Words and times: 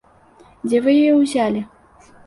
Дзе 0.67 0.81
вы 0.87 0.97
яе 1.05 1.13
ўзялі? 1.21 1.61